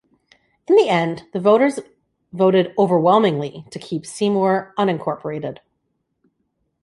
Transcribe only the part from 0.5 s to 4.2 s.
In the end, the voters voted overwhelmingly to keep